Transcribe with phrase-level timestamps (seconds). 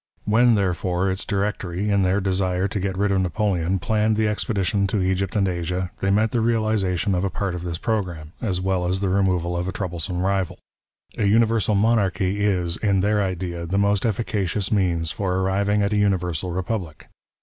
[0.25, 4.87] When, therefore, its Directory, in their desire to get rid of Napoleon, planned the expedition
[4.87, 8.59] to Egypt and Asia, they meant the realization of a part of this programme, as
[8.59, 10.57] well as the removal of a troublesome rival.
[11.19, 15.97] A universal monarchy is, in their idea, the most efficacious means for arriving at a
[15.97, 17.07] universal republic.